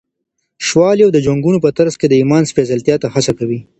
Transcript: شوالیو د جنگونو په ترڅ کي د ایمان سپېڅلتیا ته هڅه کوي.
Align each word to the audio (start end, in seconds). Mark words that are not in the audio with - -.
شوالیو 0.67 1.13
د 1.13 1.17
جنگونو 1.25 1.59
په 1.65 1.69
ترڅ 1.77 1.93
کي 1.99 2.05
د 2.09 2.13
ایمان 2.21 2.43
سپېڅلتیا 2.51 2.95
ته 3.01 3.07
هڅه 3.13 3.31
کوي. 3.39 3.59